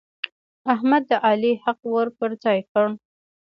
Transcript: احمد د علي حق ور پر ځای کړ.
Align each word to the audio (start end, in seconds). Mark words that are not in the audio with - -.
احمد 0.73 1.03
د 1.09 1.11
علي 1.27 1.53
حق 1.63 1.79
ور 1.93 2.07
پر 2.17 2.31
ځای 2.43 2.59
کړ. 2.71 2.85